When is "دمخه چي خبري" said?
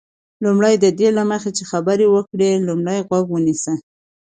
1.17-2.07